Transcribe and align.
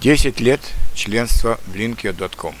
10 0.00 0.40
лет 0.40 0.60
членства 0.94 1.58
в 1.66 1.74
Linkio.com. 1.74 2.54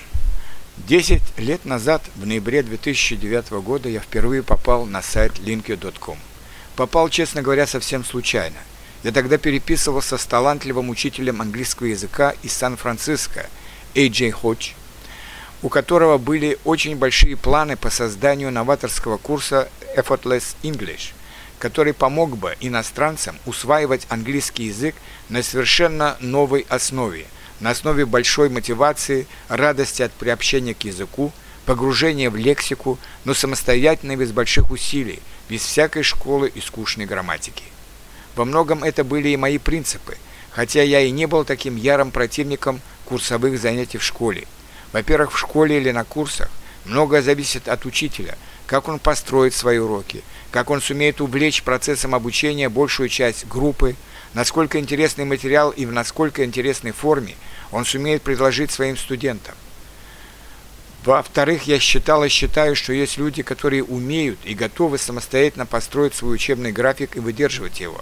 10 0.78 1.20
лет 1.36 1.64
назад, 1.64 2.02
в 2.16 2.26
ноябре 2.26 2.62
2009 2.62 3.50
года, 3.62 3.88
я 3.88 4.00
впервые 4.00 4.42
попал 4.42 4.86
на 4.86 5.02
сайт 5.02 5.38
Linkio.com. 5.40 6.16
Попал, 6.76 7.08
честно 7.10 7.42
говоря, 7.42 7.66
совсем 7.66 8.04
случайно. 8.04 8.56
Я 9.02 9.12
тогда 9.12 9.36
переписывался 9.36 10.16
с 10.16 10.24
талантливым 10.24 10.88
учителем 10.88 11.42
английского 11.42 11.86
языка 11.86 12.34
из 12.42 12.52
Сан-Франциско, 12.52 13.50
Эй 13.94 14.30
Ходж, 14.30 14.70
у 15.60 15.68
которого 15.68 16.18
были 16.18 16.58
очень 16.64 16.96
большие 16.96 17.36
планы 17.36 17.76
по 17.76 17.90
созданию 17.90 18.50
новаторского 18.50 19.18
курса 19.18 19.68
Effortless 19.96 20.54
English– 20.62 21.12
который 21.58 21.92
помог 21.92 22.36
бы 22.36 22.56
иностранцам 22.60 23.38
усваивать 23.46 24.06
английский 24.08 24.64
язык 24.64 24.94
на 25.28 25.42
совершенно 25.42 26.16
новой 26.20 26.66
основе, 26.68 27.26
на 27.60 27.70
основе 27.70 28.06
большой 28.06 28.48
мотивации, 28.48 29.26
радости 29.48 30.02
от 30.02 30.12
приобщения 30.12 30.74
к 30.74 30.84
языку, 30.84 31.32
погружения 31.64 32.30
в 32.30 32.36
лексику, 32.36 32.98
но 33.24 33.34
самостоятельно 33.34 34.12
и 34.12 34.16
без 34.16 34.32
больших 34.32 34.70
усилий, 34.70 35.20
без 35.48 35.62
всякой 35.62 36.02
школы 36.02 36.48
и 36.54 36.60
скучной 36.60 37.06
грамматики. 37.06 37.64
Во 38.36 38.44
многом 38.44 38.84
это 38.84 39.04
были 39.04 39.28
и 39.28 39.36
мои 39.36 39.58
принципы, 39.58 40.18
хотя 40.50 40.82
я 40.82 41.00
и 41.00 41.10
не 41.10 41.26
был 41.26 41.44
таким 41.44 41.76
ярым 41.76 42.10
противником 42.10 42.80
курсовых 43.04 43.60
занятий 43.60 43.98
в 43.98 44.04
школе. 44.04 44.46
Во-первых, 44.92 45.32
в 45.32 45.38
школе 45.38 45.78
или 45.78 45.90
на 45.90 46.04
курсах 46.04 46.50
многое 46.84 47.22
зависит 47.22 47.68
от 47.68 47.84
учителя, 47.86 48.36
как 48.66 48.88
он 48.88 48.98
построит 48.98 49.54
свои 49.54 49.78
уроки, 49.78 50.22
как 50.50 50.70
он 50.70 50.80
сумеет 50.80 51.20
увлечь 51.20 51.62
процессом 51.62 52.14
обучения 52.14 52.68
большую 52.68 53.08
часть 53.08 53.46
группы, 53.46 53.96
насколько 54.32 54.78
интересный 54.78 55.24
материал 55.24 55.70
и 55.70 55.86
в 55.86 55.92
насколько 55.92 56.44
интересной 56.44 56.92
форме 56.92 57.34
он 57.70 57.84
сумеет 57.84 58.22
предложить 58.22 58.70
своим 58.70 58.96
студентам. 58.96 59.54
Во-вторых, 61.04 61.64
я 61.64 61.78
считал 61.78 62.24
и 62.24 62.28
считаю, 62.28 62.74
что 62.74 62.94
есть 62.94 63.18
люди, 63.18 63.42
которые 63.42 63.84
умеют 63.84 64.38
и 64.44 64.54
готовы 64.54 64.96
самостоятельно 64.96 65.66
построить 65.66 66.14
свой 66.14 66.34
учебный 66.34 66.72
график 66.72 67.16
и 67.16 67.20
выдерживать 67.20 67.80
его. 67.80 68.00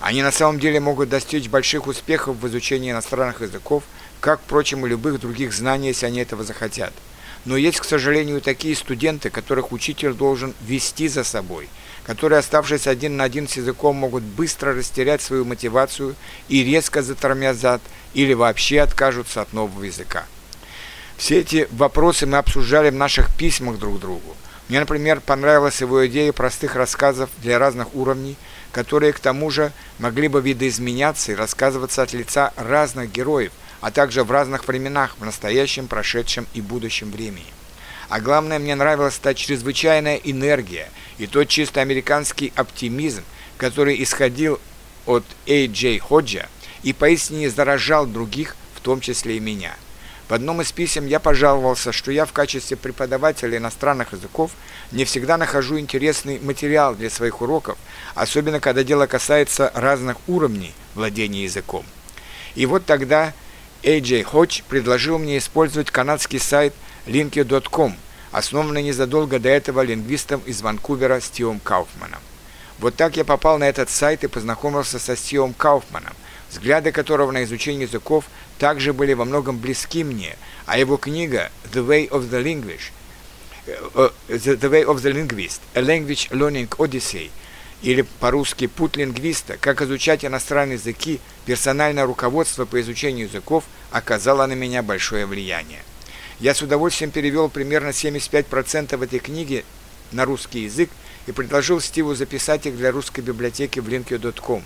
Они 0.00 0.22
на 0.22 0.32
самом 0.32 0.58
деле 0.58 0.80
могут 0.80 1.10
достичь 1.10 1.48
больших 1.48 1.86
успехов 1.86 2.36
в 2.38 2.48
изучении 2.48 2.90
иностранных 2.90 3.42
языков, 3.42 3.84
как, 4.20 4.40
впрочем, 4.40 4.86
и 4.86 4.88
любых 4.88 5.20
других 5.20 5.52
знаний, 5.52 5.88
если 5.88 6.06
они 6.06 6.20
этого 6.20 6.42
захотят– 6.42 6.94
но 7.44 7.56
есть, 7.56 7.80
к 7.80 7.84
сожалению, 7.84 8.40
такие 8.40 8.76
студенты, 8.76 9.30
которых 9.30 9.72
учитель 9.72 10.12
должен 10.12 10.54
вести 10.60 11.08
за 11.08 11.24
собой, 11.24 11.68
которые, 12.04 12.38
оставшись 12.38 12.86
один 12.86 13.16
на 13.16 13.24
один 13.24 13.48
с 13.48 13.56
языком, 13.56 13.96
могут 13.96 14.22
быстро 14.22 14.74
растерять 14.74 15.22
свою 15.22 15.44
мотивацию 15.44 16.14
и 16.48 16.62
резко 16.62 17.02
затормозят 17.02 17.80
или 18.14 18.32
вообще 18.32 18.80
откажутся 18.80 19.42
от 19.42 19.52
нового 19.52 19.84
языка. 19.84 20.26
Все 21.16 21.40
эти 21.40 21.68
вопросы 21.72 22.26
мы 22.26 22.38
обсуждали 22.38 22.90
в 22.90 22.94
наших 22.94 23.34
письмах 23.36 23.78
друг 23.78 24.00
другу. 24.00 24.36
Мне, 24.68 24.80
например, 24.80 25.20
понравилась 25.20 25.80
его 25.80 26.06
идея 26.06 26.32
простых 26.32 26.76
рассказов 26.76 27.30
для 27.38 27.58
разных 27.58 27.94
уровней, 27.94 28.36
которые, 28.72 29.12
к 29.12 29.18
тому 29.20 29.50
же, 29.50 29.72
могли 29.98 30.28
бы 30.28 30.40
видоизменяться 30.40 31.32
и 31.32 31.36
рассказываться 31.36 32.02
от 32.02 32.12
лица 32.12 32.52
разных 32.56 33.12
героев, 33.12 33.52
а 33.82 33.90
также 33.90 34.24
в 34.24 34.30
разных 34.30 34.66
временах, 34.66 35.16
в 35.18 35.24
настоящем, 35.24 35.88
прошедшем 35.88 36.46
и 36.54 36.62
будущем 36.62 37.10
времени. 37.10 37.52
А 38.08 38.20
главное, 38.20 38.58
мне 38.58 38.74
нравилась 38.74 39.18
та 39.18 39.34
чрезвычайная 39.34 40.16
энергия 40.16 40.88
и 41.18 41.26
тот 41.26 41.48
чисто 41.48 41.80
американский 41.80 42.52
оптимизм, 42.56 43.24
который 43.58 44.02
исходил 44.02 44.60
от 45.04 45.24
Эй 45.46 45.66
Джей 45.66 45.98
Ходжа 45.98 46.48
и 46.82 46.92
поистине 46.92 47.50
заражал 47.50 48.06
других, 48.06 48.56
в 48.74 48.80
том 48.80 49.00
числе 49.00 49.36
и 49.36 49.40
меня. 49.40 49.74
В 50.28 50.34
одном 50.34 50.62
из 50.62 50.70
писем 50.72 51.06
я 51.06 51.18
пожаловался, 51.20 51.92
что 51.92 52.12
я 52.12 52.24
в 52.24 52.32
качестве 52.32 52.76
преподавателя 52.76 53.58
иностранных 53.58 54.12
языков 54.12 54.52
не 54.92 55.04
всегда 55.04 55.36
нахожу 55.36 55.78
интересный 55.78 56.38
материал 56.38 56.94
для 56.94 57.10
своих 57.10 57.42
уроков, 57.42 57.76
особенно 58.14 58.60
когда 58.60 58.84
дело 58.84 59.06
касается 59.06 59.72
разных 59.74 60.16
уровней 60.28 60.72
владения 60.94 61.42
языком. 61.42 61.84
И 62.54 62.64
вот 62.66 62.86
тогда 62.86 63.32
AJ 63.82 64.30
Hodge 64.30 64.62
предложил 64.68 65.18
мне 65.18 65.38
использовать 65.38 65.90
канадский 65.90 66.38
сайт 66.38 66.72
linky.com, 67.06 67.96
основанный 68.30 68.82
незадолго 68.84 69.40
до 69.40 69.48
этого 69.48 69.80
лингвистом 69.80 70.40
из 70.46 70.62
Ванкувера 70.62 71.20
Стивом 71.20 71.58
Кауфманом. 71.58 72.20
Вот 72.78 72.94
так 72.94 73.16
я 73.16 73.24
попал 73.24 73.58
на 73.58 73.64
этот 73.64 73.90
сайт 73.90 74.22
и 74.22 74.28
познакомился 74.28 75.00
со 75.00 75.16
Стивом 75.16 75.52
Кауфманом, 75.52 76.14
взгляды 76.48 76.92
которого 76.92 77.32
на 77.32 77.42
изучение 77.42 77.82
языков 77.82 78.26
также 78.58 78.92
были 78.92 79.14
во 79.14 79.24
многом 79.24 79.58
близки 79.58 80.04
мне, 80.04 80.36
а 80.66 80.78
его 80.78 80.96
книга 80.96 81.50
«The 81.72 81.84
Way 81.84 82.08
of 82.10 82.30
the 82.30 82.40
Language» 82.40 82.92
uh, 83.66 84.12
The 84.28 84.70
Way 84.70 84.84
of 84.86 85.02
the 85.02 85.12
Linguist, 85.12 85.60
A 85.74 85.80
Language 85.80 86.30
Learning 86.30 86.68
Odyssey– 86.78 87.30
или 87.82 88.02
по-русски 88.20 88.68
«Путь 88.68 88.96
лингвиста. 88.96 89.56
Как 89.58 89.82
изучать 89.82 90.24
иностранные 90.24 90.74
языки. 90.74 91.20
Персональное 91.44 92.06
руководство 92.06 92.64
по 92.64 92.80
изучению 92.80 93.26
языков» 93.26 93.64
оказало 93.90 94.46
на 94.46 94.52
меня 94.52 94.82
большое 94.82 95.26
влияние. 95.26 95.82
Я 96.38 96.54
с 96.54 96.62
удовольствием 96.62 97.10
перевел 97.10 97.48
примерно 97.48 97.88
75% 97.88 99.04
этой 99.04 99.18
книги 99.18 99.64
на 100.12 100.24
русский 100.24 100.60
язык 100.60 100.90
и 101.26 101.32
предложил 101.32 101.80
Стиву 101.80 102.14
записать 102.14 102.66
их 102.66 102.76
для 102.76 102.90
русской 102.90 103.20
библиотеки 103.20 103.80
в 103.80 103.88
linkio.com. 103.88 104.62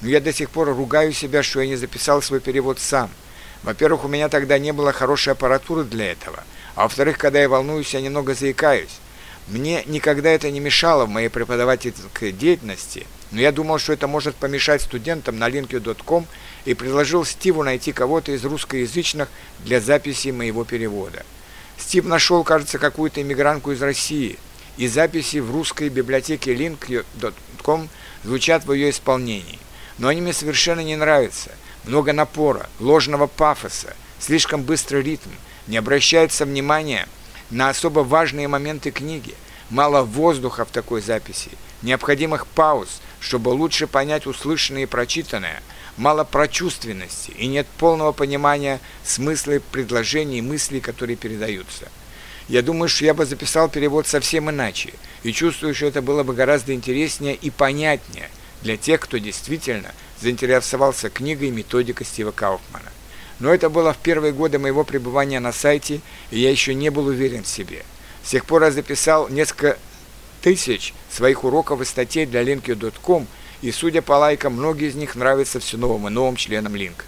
Но 0.00 0.08
я 0.08 0.20
до 0.20 0.32
сих 0.32 0.50
пор 0.50 0.68
ругаю 0.68 1.12
себя, 1.12 1.42
что 1.42 1.60
я 1.60 1.68
не 1.68 1.76
записал 1.76 2.22
свой 2.22 2.40
перевод 2.40 2.78
сам. 2.78 3.10
Во-первых, 3.62 4.04
у 4.04 4.08
меня 4.08 4.28
тогда 4.28 4.58
не 4.58 4.72
было 4.72 4.92
хорошей 4.92 5.32
аппаратуры 5.32 5.84
для 5.84 6.12
этого, 6.12 6.44
а 6.74 6.82
во-вторых, 6.82 7.16
когда 7.16 7.40
я 7.40 7.48
волнуюсь, 7.48 7.94
я 7.94 8.00
немного 8.00 8.34
заикаюсь. 8.34 9.00
Мне 9.48 9.84
никогда 9.84 10.30
это 10.30 10.50
не 10.50 10.58
мешало 10.58 11.04
в 11.04 11.10
моей 11.10 11.28
преподавательской 11.28 12.32
деятельности, 12.32 13.06
но 13.30 13.40
я 13.40 13.52
думал, 13.52 13.78
что 13.78 13.92
это 13.92 14.08
может 14.08 14.36
помешать 14.36 14.80
студентам 14.80 15.38
на 15.38 15.50
linky.com 15.50 16.26
и 16.64 16.72
предложил 16.72 17.26
Стиву 17.26 17.62
найти 17.62 17.92
кого-то 17.92 18.32
из 18.32 18.42
русскоязычных 18.44 19.28
для 19.58 19.80
записи 19.80 20.28
моего 20.28 20.64
перевода. 20.64 21.26
Стив 21.76 22.06
нашел, 22.06 22.42
кажется, 22.42 22.78
какую-то 22.78 23.20
иммигрантку 23.20 23.72
из 23.72 23.82
России, 23.82 24.38
и 24.78 24.88
записи 24.88 25.38
в 25.38 25.50
русской 25.50 25.90
библиотеке 25.90 26.54
link.com 26.54 27.88
звучат 28.22 28.64
в 28.64 28.72
ее 28.72 28.90
исполнении. 28.90 29.58
Но 29.98 30.08
они 30.08 30.22
мне 30.22 30.32
совершенно 30.32 30.80
не 30.80 30.96
нравятся. 30.96 31.50
Много 31.84 32.12
напора, 32.12 32.68
ложного 32.80 33.26
пафоса, 33.26 33.94
слишком 34.18 34.62
быстрый 34.62 35.02
ритм, 35.02 35.30
не 35.66 35.76
обращается 35.76 36.46
внимания– 36.46 37.06
на 37.50 37.68
особо 37.70 38.00
важные 38.00 38.48
моменты 38.48 38.90
книги. 38.90 39.34
Мало 39.70 40.02
воздуха 40.02 40.64
в 40.64 40.70
такой 40.70 41.00
записи, 41.00 41.50
необходимых 41.82 42.46
пауз, 42.46 43.00
чтобы 43.20 43.48
лучше 43.48 43.86
понять 43.86 44.26
услышанное 44.26 44.82
и 44.82 44.86
прочитанное, 44.86 45.62
мало 45.96 46.24
прочувственности 46.24 47.30
и 47.30 47.46
нет 47.46 47.66
полного 47.78 48.12
понимания 48.12 48.80
смысла 49.04 49.58
предложений 49.72 50.38
и 50.38 50.42
мыслей, 50.42 50.80
которые 50.80 51.16
передаются. 51.16 51.88
Я 52.48 52.60
думаю, 52.60 52.88
что 52.88 53.06
я 53.06 53.14
бы 53.14 53.24
записал 53.24 53.70
перевод 53.70 54.06
совсем 54.06 54.50
иначе, 54.50 54.92
и 55.22 55.32
чувствую, 55.32 55.74
что 55.74 55.86
это 55.86 56.02
было 56.02 56.22
бы 56.22 56.34
гораздо 56.34 56.74
интереснее 56.74 57.34
и 57.34 57.48
понятнее 57.48 58.28
для 58.62 58.76
тех, 58.76 59.00
кто 59.00 59.16
действительно 59.16 59.92
заинтересовался 60.20 61.08
книгой 61.08 61.50
методика 61.50 62.04
Стива 62.04 62.32
Кауфмана. 62.32 62.92
Но 63.44 63.52
это 63.52 63.68
было 63.68 63.92
в 63.92 63.98
первые 63.98 64.32
годы 64.32 64.58
моего 64.58 64.84
пребывания 64.84 65.38
на 65.38 65.52
сайте, 65.52 66.00
и 66.30 66.38
я 66.40 66.50
еще 66.50 66.72
не 66.72 66.88
был 66.88 67.08
уверен 67.08 67.42
в 67.42 67.46
себе. 67.46 67.84
С 68.22 68.30
тех 68.30 68.46
пор 68.46 68.62
я 68.62 68.70
записал 68.70 69.28
несколько 69.28 69.76
тысяч 70.40 70.94
своих 71.10 71.44
уроков 71.44 71.82
и 71.82 71.84
статей 71.84 72.24
для 72.24 72.42
linky.com, 72.42 73.26
и, 73.60 73.70
судя 73.70 74.00
по 74.00 74.14
лайкам, 74.14 74.54
многие 74.54 74.88
из 74.88 74.94
них 74.94 75.14
нравятся 75.14 75.60
все 75.60 75.76
новым 75.76 76.08
и 76.08 76.10
новым 76.10 76.36
членам 76.36 76.74
Link. 76.74 77.04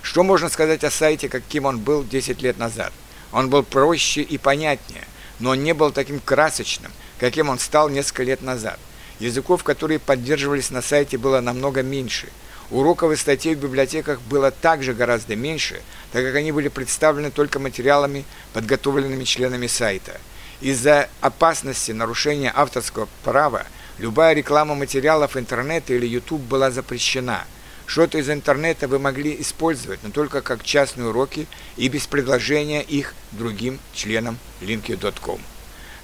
Что 0.00 0.22
можно 0.22 0.48
сказать 0.48 0.84
о 0.84 0.92
сайте, 0.92 1.28
каким 1.28 1.64
он 1.64 1.80
был 1.80 2.04
10 2.04 2.40
лет 2.40 2.56
назад? 2.58 2.92
Он 3.32 3.50
был 3.50 3.64
проще 3.64 4.22
и 4.22 4.38
понятнее, 4.38 5.08
но 5.40 5.50
он 5.50 5.64
не 5.64 5.74
был 5.74 5.90
таким 5.90 6.20
красочным, 6.20 6.92
каким 7.18 7.48
он 7.48 7.58
стал 7.58 7.88
несколько 7.88 8.22
лет 8.22 8.42
назад. 8.42 8.78
Языков, 9.18 9.64
которые 9.64 9.98
поддерживались 9.98 10.70
на 10.70 10.82
сайте, 10.82 11.18
было 11.18 11.40
намного 11.40 11.82
меньше– 11.82 12.28
Уроков 12.70 13.10
и 13.12 13.16
статей 13.16 13.54
в 13.54 13.58
библиотеках 13.58 14.20
было 14.22 14.50
также 14.50 14.94
гораздо 14.94 15.34
меньше, 15.34 15.82
так 16.12 16.24
как 16.24 16.36
они 16.36 16.52
были 16.52 16.68
представлены 16.68 17.30
только 17.30 17.58
материалами, 17.58 18.24
подготовленными 18.52 19.24
членами 19.24 19.66
сайта. 19.66 20.20
Из-за 20.60 21.08
опасности 21.20 21.90
нарушения 21.90 22.52
авторского 22.54 23.08
права 23.24 23.66
любая 23.98 24.34
реклама 24.34 24.74
материалов 24.74 25.36
интернета 25.36 25.94
или 25.94 26.06
YouTube 26.06 26.42
была 26.42 26.70
запрещена. 26.70 27.44
Что-то 27.86 28.18
из 28.18 28.30
интернета 28.30 28.86
вы 28.86 29.00
могли 29.00 29.40
использовать, 29.40 29.98
но 30.04 30.10
только 30.10 30.42
как 30.42 30.62
частные 30.62 31.08
уроки 31.08 31.48
и 31.76 31.88
без 31.88 32.06
предложения 32.06 32.82
их 32.82 33.14
другим 33.32 33.80
членам 33.92 34.38
linky.com. 34.60 35.40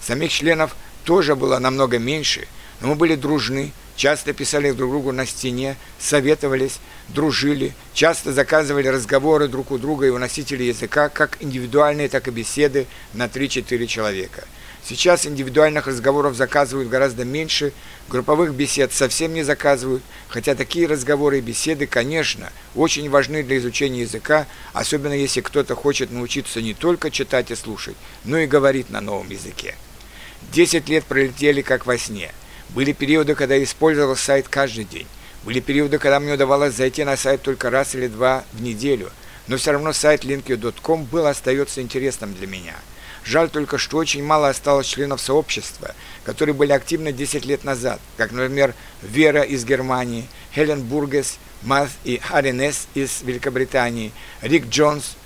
Самих 0.01 0.33
членов 0.33 0.75
тоже 1.05 1.37
было 1.37 1.61
намного 1.61 2.01
меньше, 2.01 2.49
но 2.81 2.89
мы 2.89 2.95
были 2.97 3.15
дружны, 3.15 3.73
часто 3.97 4.33
писали 4.33 4.71
друг 4.71 4.91
другу 4.91 5.13
на 5.13 5.27
стене, 5.27 5.77
советовались, 5.99 6.79
дружили, 7.09 7.75
часто 7.95 8.33
заказывали 8.33 8.89
разговоры 8.89 9.49
друг 9.49 9.71
у 9.71 9.79
друга 9.79 10.07
и 10.07 10.11
у 10.11 10.19
носителей 10.19 10.69
языка, 10.69 11.09
как 11.09 11.39
индивидуальные, 11.41 12.09
так 12.09 12.29
и 12.29 12.31
беседы 12.31 12.87
на 13.15 13.25
3-4 13.25 13.87
человека. 13.87 14.45
Сейчас 14.89 15.27
индивидуальных 15.27 15.89
разговоров 15.89 16.37
заказывают 16.37 16.89
гораздо 16.89 17.25
меньше, 17.25 17.73
групповых 18.09 18.55
бесед 18.55 18.93
совсем 18.93 19.35
не 19.35 19.43
заказывают, 19.43 20.05
хотя 20.29 20.55
такие 20.55 20.87
разговоры 20.87 21.39
и 21.39 21.41
беседы, 21.41 21.89
конечно, 21.89 22.53
очень 22.77 23.11
важны 23.11 23.43
для 23.43 23.57
изучения 23.57 24.03
языка, 24.03 24.47
особенно 24.73 25.13
если 25.13 25.41
кто-то 25.41 25.75
хочет 25.75 26.13
научиться 26.13 26.63
не 26.63 26.73
только 26.73 27.11
читать 27.11 27.51
и 27.51 27.57
слушать, 27.57 27.97
но 28.25 28.39
и 28.39 28.47
говорить 28.47 28.89
на 28.89 29.01
новом 29.01 29.29
языке. 29.29 29.75
Десять 30.53 30.89
лет 30.89 31.05
пролетели 31.05 31.63
как 31.63 31.85
во 31.85 31.99
сне. 31.99 32.31
Были 32.71 32.93
периоды, 32.93 33.35
когда 33.35 33.55
я 33.55 33.65
использовал 33.65 34.17
сайт 34.17 34.49
каждый 34.49 34.85
день. 34.85 35.07
Были 35.45 35.61
периоды, 35.61 35.99
когда 35.99 36.21
мне 36.21 36.35
удавалось 36.35 36.75
зайти 36.75 37.05
на 37.05 37.17
сайт 37.17 37.43
только 37.43 37.71
раз 37.71 37.95
или 37.95 38.09
два 38.09 38.45
в 38.53 38.63
неделю, 38.63 39.11
но 39.47 39.57
все 39.57 39.73
равно 39.73 39.93
сайт 39.93 40.25
linkio.com 40.25 41.05
был 41.05 41.27
остается 41.27 41.81
интересным 41.81 42.35
для 42.35 42.47
меня– 42.47 42.75
Жаль 43.27 43.51
только, 43.51 43.77
что 43.77 43.97
очень 43.97 44.23
мало 44.23 44.49
осталось 44.49 44.87
членов 44.87 45.21
сообщества, 45.21 45.97
которые 46.23 46.55
были 46.55 46.71
активны 46.71 47.13
10 47.13 47.45
лет 47.45 47.65
назад, 47.65 48.01
как, 48.17 48.31
например, 48.31 48.73
Вера 49.03 49.43
из 49.43 49.65
Германии, 49.65 50.29
Хелен 50.55 50.83
Бургес, 50.83 51.39
Мат 51.63 51.91
и 52.05 52.19
Харри 52.19 52.53
Несс 52.53 52.87
из 52.95 53.23
Великобритании, 53.23 54.13
Рик 54.43 54.69
Джонс 54.69 55.17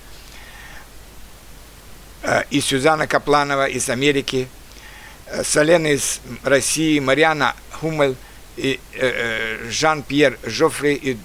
э, 2.23 2.41
и 2.49 2.59
Сюзанна 2.59 3.05
Капланова 3.05 3.67
из 3.67 3.87
Америки, 3.87 4.47
Салена 5.43 5.87
из 5.87 6.19
России, 6.43 6.99
Мариана 6.99 7.55
Хумель 7.71 8.15
и 8.57 8.79
э, 8.93 9.59
э 9.63 9.69
Жан-Пьер 9.69 10.37
Жофри 10.43 10.93
и 10.93 11.17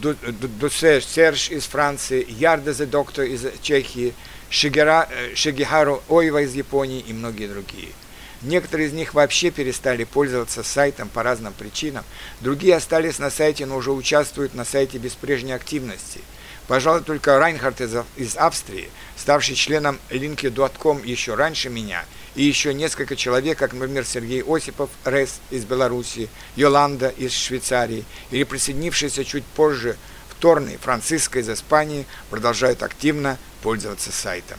Дусе 0.00 1.00
Серж 1.00 1.50
из 1.50 1.64
Франции, 1.64 2.26
the 2.28 2.86
Доктор 2.86 3.24
из 3.24 3.44
Чехии, 3.62 4.14
Шигера, 4.50 5.08
э, 5.10 5.34
Шигихару 5.34 6.02
Ойва 6.08 6.42
из 6.42 6.54
Японии 6.54 7.00
и 7.00 7.12
многие 7.12 7.48
другие. 7.48 7.92
Некоторые 8.42 8.88
из 8.88 8.92
них 8.92 9.14
вообще 9.14 9.50
перестали 9.50 10.04
пользоваться 10.04 10.62
сайтом 10.62 11.08
по 11.08 11.22
разным 11.22 11.52
причинам, 11.54 12.04
другие 12.40 12.76
остались 12.76 13.18
на 13.18 13.30
сайте, 13.30 13.64
но 13.66 13.76
уже 13.76 13.90
участвуют 13.90 14.54
на 14.54 14.64
сайте 14.64 14.98
без 14.98 15.14
прежней 15.14 15.52
активности. 15.52 16.20
Пожалуй, 16.68 17.02
только 17.02 17.38
Райнхард 17.38 17.80
из, 17.80 17.94
из 18.16 18.36
Австрии, 18.36 18.90
ставший 19.16 19.54
членом 19.54 19.98
Linky.com 20.10 21.02
еще 21.04 21.34
раньше 21.34 21.70
меня, 21.70 22.04
и 22.36 22.44
еще 22.44 22.74
несколько 22.74 23.16
человек, 23.16 23.58
как, 23.58 23.72
например, 23.72 24.04
Сергей 24.04 24.42
Осипов, 24.46 24.90
РЭС 25.04 25.40
из 25.50 25.64
Беларуси, 25.64 26.28
Йоланда 26.54 27.08
из 27.08 27.32
Швейцарии, 27.32 28.04
или 28.30 28.44
присоединившийся 28.44 29.24
чуть 29.24 29.44
позже 29.44 29.96
Торны, 30.38 30.78
Франциско 30.82 31.38
из 31.38 31.48
Испании 31.48 32.06
продолжают 32.28 32.82
активно 32.82 33.38
пользоваться 33.62 34.12
сайтом. 34.12 34.58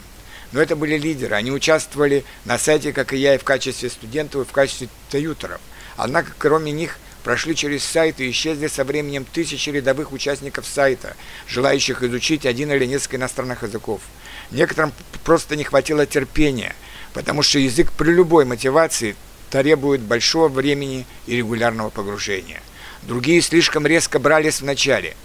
Но 0.52 0.60
это 0.60 0.76
были 0.76 0.98
лидеры, 0.98 1.36
они 1.36 1.52
участвовали 1.52 2.26
на 2.46 2.58
сайте, 2.58 2.94
как 2.94 3.14
и 3.14 3.18
я, 3.18 3.36
и 3.36 3.38
в 3.38 3.44
качестве 3.44 3.92
студентов, 3.92 4.42
и 4.42 4.50
в 4.50 4.52
качестве 4.52 4.90
таюторов. 5.12 5.62
Однако, 5.98 6.32
кроме 6.36 6.72
них, 6.72 6.98
прошли 7.24 7.56
через 7.56 7.84
сайт 7.84 8.20
и 8.20 8.32
исчезли 8.32 8.68
со 8.68 8.86
временем 8.86 9.24
тысячи 9.24 9.70
рядовых 9.70 10.14
участников 10.14 10.66
сайта, 10.66 11.16
желающих 11.48 12.02
изучить 12.02 12.48
один 12.48 12.72
или 12.72 12.86
несколько 12.86 13.18
иностранных 13.18 13.62
языков. 13.62 14.02
Некоторым 14.50 14.94
просто 15.24 15.56
не 15.56 15.64
хватило 15.64 16.08
терпения, 16.08 16.76
потому 17.18 17.42
что 17.42 17.60
язык 17.60 17.92
при 17.92 18.12
любой 18.12 18.46
мотивации 18.46 19.16
требует 19.50 20.02
большого 20.02 20.48
времени 20.48 21.06
и 21.26 21.36
регулярного 21.36 21.90
погружения. 21.90 22.62
Другие 23.04 23.42
слишком 23.42 23.86
резко 23.86 24.20
брались 24.20 24.62
в 24.62 24.66
начале, 24.66 25.16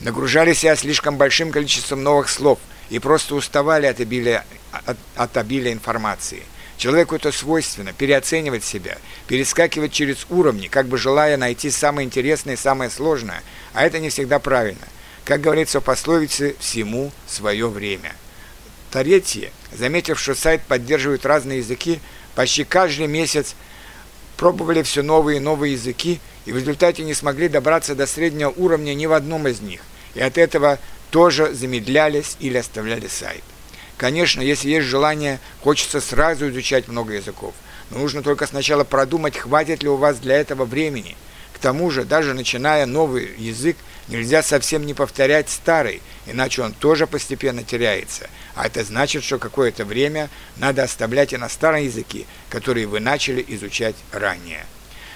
нагружали 0.00 0.52
себя 0.52 0.76
слишком 0.76 1.16
большим 1.16 1.50
количеством 1.50 2.02
новых 2.02 2.28
слов– 2.28 2.58
и 2.90 2.98
просто 2.98 3.34
уставали 3.34 3.86
от 3.86 4.00
обилия, 4.00 4.44
от, 4.72 4.96
от 5.14 5.36
обилия 5.36 5.72
информации. 5.72 6.42
Человеку 6.76 7.16
это 7.16 7.32
свойственно, 7.32 7.92
переоценивать 7.92 8.64
себя, 8.64 8.98
перескакивать 9.26 9.92
через 9.92 10.26
уровни, 10.30 10.68
как 10.68 10.86
бы 10.86 10.96
желая 10.96 11.36
найти 11.36 11.70
самое 11.70 12.06
интересное 12.06 12.54
и 12.54 12.58
самое 12.58 12.88
сложное, 12.88 13.42
а 13.74 13.84
это 13.84 13.98
не 13.98 14.10
всегда 14.10 14.38
правильно. 14.38 14.86
Как 15.24 15.40
говорится 15.40 15.80
в 15.80 15.84
пословице 15.84 16.56
«всему 16.60 17.10
свое 17.26 17.68
время». 17.68 18.14
Третье, 18.90 19.52
заметив, 19.72 20.18
что 20.18 20.34
сайт 20.34 20.62
поддерживает 20.62 21.26
разные 21.26 21.58
языки, 21.58 22.00
почти 22.34 22.64
каждый 22.64 23.06
месяц 23.06 23.54
пробовали 24.36 24.82
все 24.82 25.02
новые 25.02 25.38
и 25.38 25.40
новые 25.40 25.74
языки, 25.74 26.20
и 26.46 26.52
в 26.52 26.56
результате 26.56 27.02
не 27.02 27.14
смогли 27.14 27.48
добраться 27.48 27.94
до 27.94 28.06
среднего 28.06 28.50
уровня 28.50 28.94
ни 28.94 29.06
в 29.06 29.12
одном 29.12 29.48
из 29.48 29.60
них. 29.60 29.80
И 30.14 30.20
от 30.20 30.38
этого 30.38 30.78
тоже 31.10 31.54
замедлялись 31.54 32.36
или 32.40 32.56
оставляли 32.56 33.08
сайт. 33.08 33.42
Конечно, 33.96 34.40
если 34.40 34.70
есть 34.70 34.86
желание, 34.86 35.40
хочется 35.62 36.00
сразу 36.00 36.48
изучать 36.48 36.88
много 36.88 37.14
языков. 37.14 37.52
Но 37.90 37.98
нужно 37.98 38.22
только 38.22 38.46
сначала 38.46 38.84
продумать, 38.84 39.36
хватит 39.36 39.82
ли 39.82 39.88
у 39.88 39.96
вас 39.96 40.18
для 40.18 40.36
этого 40.36 40.64
времени. 40.64 41.16
К 41.58 41.62
тому 41.62 41.90
же, 41.90 42.04
даже 42.04 42.34
начиная 42.34 42.86
новый 42.86 43.34
язык, 43.36 43.76
нельзя 44.08 44.42
совсем 44.42 44.86
не 44.86 44.94
повторять 44.94 45.50
старый, 45.50 46.02
иначе 46.26 46.62
он 46.62 46.72
тоже 46.72 47.06
постепенно 47.06 47.64
теряется. 47.64 48.30
А 48.54 48.66
это 48.66 48.84
значит, 48.84 49.24
что 49.24 49.38
какое-то 49.38 49.84
время 49.84 50.30
надо 50.56 50.84
оставлять 50.84 51.32
и 51.32 51.36
на 51.36 51.48
старом 51.48 51.82
языке, 51.82 52.26
которые 52.48 52.86
вы 52.86 53.00
начали 53.00 53.44
изучать 53.48 53.96
ранее. 54.12 54.66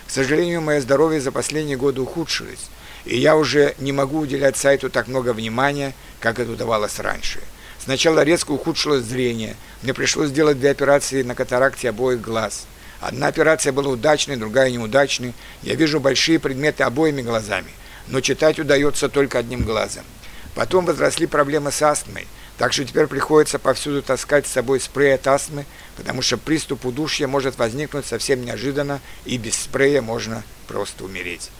К 0.07 0.11
сожалению, 0.11 0.61
мое 0.61 0.81
здоровье 0.81 1.21
за 1.21 1.33
последние 1.33 1.77
годы 1.77 2.01
ухудшилось 2.01 2.69
и 3.05 3.19
я 3.19 3.37
уже 3.37 3.75
не 3.79 3.93
могу 3.93 4.21
уделять 4.21 4.57
сайту 4.57 4.91
так 4.91 5.09
много 5.09 5.33
внимания, 5.33 5.95
как 6.21 6.39
это 6.39 6.53
удавалось 6.53 6.99
раньше. 6.99 7.41
Сначала 7.79 8.23
резко 8.23 8.53
ухудшилось 8.53 9.05
зрение, 9.05 9.57
мне 9.83 9.93
пришлось 9.93 10.29
сделать 10.29 10.59
две 10.59 10.71
операции 10.71 11.23
на 11.23 11.35
катаракте 11.35 11.89
обоих 11.89 12.21
глаз. 12.21 12.67
Одна 13.03 13.27
операция 13.27 13.73
была 13.73 13.91
удачной, 13.91 14.37
другая 14.37 14.71
неудачной. 14.71 15.35
Я 15.63 15.75
вижу 15.75 15.99
большие 15.99 16.39
предметы 16.39 16.85
обоими 16.85 17.21
глазами, 17.21 17.73
но 18.07 18.21
читать 18.21 18.61
удается 18.61 19.09
только 19.09 19.41
одним 19.41 19.65
глазом. 19.65 20.05
Потом 20.55 20.87
возросли 20.87 21.27
проблемы 21.27 21.73
с 21.73 21.83
астмой, 21.83 22.29
так 22.59 22.73
что 22.73 22.85
теперь 22.85 23.09
приходится 23.09 23.59
повсюду 23.59 24.03
таскать 24.03 24.47
с 24.47 24.53
собой 24.53 24.79
спрей 24.79 25.17
от 25.17 25.27
астмы, 25.27 25.67
потому 25.97 26.23
что 26.23 26.39
приступ 26.39 26.87
удушья 26.87 27.27
может 27.27 27.59
возникнуть 27.59 28.07
совсем 28.07 28.45
неожиданно, 28.45 29.01
и 29.25 29.37
без 29.37 29.57
спрея 29.57 30.01
можно 30.01 30.45
просто 30.69 31.03
умереть. 31.05 31.51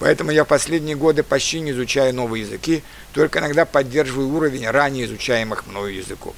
Поэтому 0.00 0.32
я 0.32 0.44
последние 0.44 0.96
годы 0.96 1.22
почти 1.22 1.60
не 1.60 1.70
изучаю 1.70 2.12
новые 2.16 2.42
языки, 2.42 2.82
только 3.12 3.38
иногда 3.38 3.64
поддерживаю 3.64 4.30
уровень 4.30 4.68
ранее 4.68 5.04
изучаемых 5.04 5.68
мною 5.68 5.94
языков. 5.94 6.34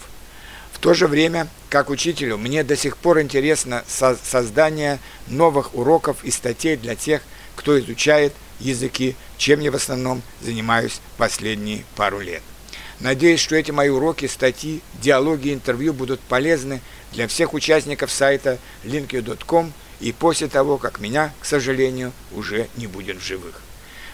То 0.83 0.95
же 0.95 1.07
время, 1.07 1.47
как 1.71 1.91
учителю, 1.91 2.39
мне 2.39 2.65
до 2.65 2.77
сих 2.77 2.97
пор 2.97 3.21
интересно 3.21 3.85
со 3.87 4.19
создание 4.21 4.99
новых 5.29 5.77
уроков 5.77 6.25
и 6.25 6.33
статей 6.33 6.77
для 6.77 6.97
тех, 6.97 7.23
кто 7.55 7.79
изучает 7.79 8.33
языки, 8.59 9.15
чем 9.39 9.61
я 9.61 9.71
в 9.71 9.77
основном 9.77 10.23
занимаюсь 10.41 11.01
последние 11.17 11.85
пару 11.95 12.19
лет. 12.19 12.43
Надеюсь, 12.99 13.39
что 13.39 13.55
эти 13.55 13.71
мои 13.71 13.91
уроки, 13.91 14.27
статьи, 14.27 14.83
диалоги, 15.01 15.55
интервью 15.55 15.93
будут 15.93 16.19
полезны 16.19 16.81
для 17.13 17.29
всех 17.29 17.55
участников 17.55 18.11
сайта 18.11 18.59
linkio.com 18.83 19.73
и 20.01 20.11
после 20.11 20.49
того, 20.49 20.79
как 20.79 20.99
меня, 20.99 21.33
к 21.39 21.45
сожалению, 21.45 22.13
уже 22.33 22.67
не 22.77 22.89
будет 22.89 23.19
в 23.19 23.25
живых. 23.25 23.63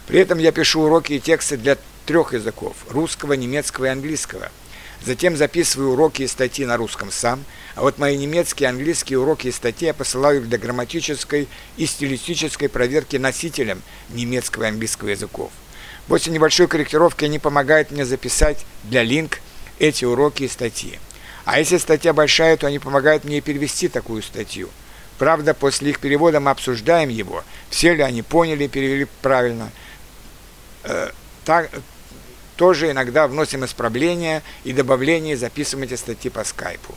При 0.06 0.20
этом 0.20 0.37
я 0.37 0.52
пишу 0.52 0.82
уроки 0.82 1.14
и 1.14 1.20
тексты 1.20 1.56
для 1.56 1.78
трех 2.04 2.34
языков– 2.34 2.76
русского, 2.90 3.32
немецкого 3.32 3.87
и 3.87 3.88
английского. 3.88 4.50
Затем 5.05 5.37
записываю 5.37 5.93
уроки 5.93 6.23
и 6.23 6.26
статьи 6.26 6.64
на 6.64 6.76
русском 6.76 7.11
сам, 7.12 7.45
а 7.75 7.83
вот 7.83 7.99
мои 7.99 8.17
немецкие 8.17 8.69
и 8.69 8.71
английские 8.71 9.19
уроки 9.19 9.47
и 9.47 9.52
статьи 9.52 9.87
я 9.87 9.95
посылаю 9.95 10.43
для 10.43 10.59
грамматической 10.59 11.49
и 11.76 11.87
стилистической 11.87 12.69
проверки 12.69 13.17
носителям 13.17 13.83
немецкого 14.11 14.64
и 14.64 14.69
английского 14.69 15.11
языков. 15.11 15.52
После 16.09 16.33
небольшой 16.33 16.67
корректировки 16.67 17.25
они 17.25 17.38
помогают 17.38 17.90
мне 17.90 18.05
записать 18.05 18.67
для 18.85 19.02
линк 19.02 19.40
эти 19.78 20.05
уроки 20.05 20.45
и 20.45 20.49
статьи. 20.49 20.99
А 21.45 21.59
если 21.59 21.78
статья 21.78 22.12
большая, 22.12 22.57
то 22.57 22.67
они 22.67 22.78
помогают 22.78 23.25
мне 23.25 23.40
перевести 23.40 23.88
такую 23.88 24.23
статью– 24.23 24.69
Правда, 25.19 25.52
после 25.52 25.90
их 25.90 25.99
перевода 25.99 26.38
мы 26.38 26.52
обсуждаем 26.52 27.09
его, 27.09 27.43
все 27.71 27.93
ли 27.95 28.02
они 28.02 28.23
поняли, 28.23 28.69
перевели 28.69 29.07
правильно. 29.21 29.71
Э, 30.85 31.11
так, 31.45 31.71
тоже 32.58 32.90
иногда 32.90 33.28
вносим 33.28 33.64
исправления 33.64 34.42
и 34.64 34.72
добавления, 34.72 35.36
записываем 35.36 35.86
эти 35.86 35.94
статьи 35.94 36.28
по 36.28 36.42
скайпу. 36.42 36.92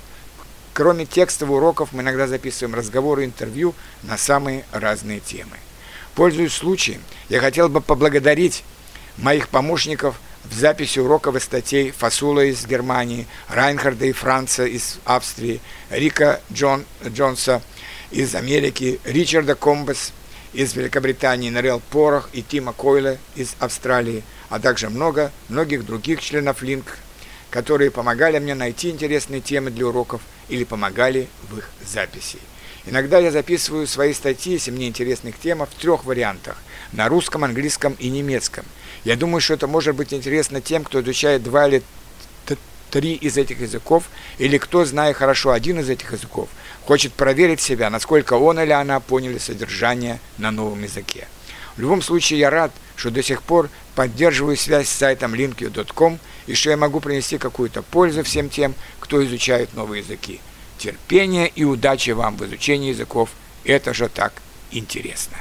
Кроме 0.74 1.06
текстовых 1.06 1.58
уроков, 1.58 1.90
мы 1.92 2.02
иногда 2.02 2.26
записываем 2.26 2.76
разговоры, 2.76 3.26
интервью 3.26 3.76
на 4.02 4.18
самые 4.18 4.66
разные 4.72 5.20
темы. 5.20 5.56
Пользуясь 6.16 6.54
случаем, 6.54 7.02
я 7.30 7.40
хотел 7.40 7.70
бы 7.70 7.80
поблагодарить 7.80 8.64
моих 9.18 9.50
помощников 9.50 10.20
в 10.46 10.54
записи 10.56 10.98
уроков 10.98 11.36
и 11.36 11.40
статей 11.40 11.92
Фасула 11.92 12.44
из 12.46 12.66
Германии, 12.66 13.28
Райнхарда 13.48 14.06
и 14.06 14.14
Франца 14.14 14.66
из 14.66 14.98
Австрии, 15.06 15.62
Рика 15.92 16.42
Джон, 16.52 16.86
Джонса 17.06 17.62
из 18.10 18.34
Америки, 18.34 19.00
Ричарда 19.04 19.54
Комбас 19.54 20.12
из 20.54 20.76
Великобритании 20.76 21.50
Нарел 21.50 21.82
Порох 21.92 22.30
и 22.34 22.42
Тима 22.42 22.74
Койла 22.74 23.18
из 23.36 23.56
Австралии, 23.60 24.24
а 24.50 24.60
также 24.60 24.90
много 24.90 25.32
многих 25.50 25.86
других 25.86 26.22
членов 26.22 26.62
Линк, 26.62 26.98
которые 27.50 27.92
помогали 27.92 28.40
мне 28.40 28.56
найти 28.56 28.90
интересные 28.90 29.42
темы 29.42 29.72
для 29.72 29.88
уроков 29.88 30.22
или 30.50 30.64
помогали 30.64 31.28
в 31.50 31.58
их 31.58 31.70
записи. 31.86 32.40
Иногда 32.86 33.20
я 33.20 33.32
записываю 33.32 33.88
свои 33.88 34.14
статьи, 34.14 34.54
если 34.54 34.72
мне 34.72 34.88
интересны 34.88 35.32
темы, 35.32 35.66
в 35.66 35.80
трех 35.80 36.06
вариантах– 36.06 36.58
на 36.92 37.08
русском, 37.08 37.44
английском 37.44 37.96
и 38.00 38.10
немецком. 38.10 38.66
Я 39.04 39.16
думаю, 39.16 39.42
что 39.42 39.54
это 39.54 39.68
может 39.68 39.96
быть 39.96 40.14
интересно 40.14 40.62
тем, 40.62 40.84
кто 40.84 41.02
изучает 41.02 41.44
два 41.44 41.68
или 41.68 41.84
три 42.90 43.14
из 43.14 43.38
этих 43.38 43.62
языков, 43.62 44.10
или 44.38 44.58
кто, 44.58 44.84
зная 44.84 45.14
хорошо 45.14 45.52
один 45.52 45.80
из 45.80 45.90
этих 45.90 46.12
языков, 46.12 46.50
хочет 46.86 47.14
проверить 47.14 47.62
себя, 47.62 47.90
насколько 47.90 48.34
он 48.34 48.60
или 48.60 48.72
она 48.72 49.00
поняли 49.00 49.38
содержание 49.38 50.20
на 50.38 50.52
новом 50.52 50.84
языке. 50.84 51.28
В 51.78 51.82
любом 51.82 52.02
случае, 52.02 52.40
я 52.40 52.50
рад, 52.50 52.72
что 52.96 53.12
до 53.12 53.24
сих 53.24 53.44
пор 53.44 53.70
поддерживаю 53.96 54.58
связь 54.58 54.88
с 54.88 54.92
сайтом 54.92 55.34
linkyu.com 55.34 56.20
и 56.48 56.54
что 56.54 56.70
я 56.70 56.78
могу 56.78 57.00
принести 57.00 57.38
какую-то 57.38 57.82
пользу 57.82 58.24
всем 58.24 58.50
тем, 58.50 58.76
кто 59.00 59.24
изучает 59.26 59.74
новые 59.74 60.02
языки. 60.02 60.42
Терпения 60.78 61.48
и 61.48 61.64
удачи 61.64 62.12
вам 62.12 62.38
в 62.38 62.46
изучении 62.46 62.90
языков. 62.90 63.30
Это 63.64 63.94
же 63.94 64.10
так 64.10 64.34
интересно. 64.72 65.38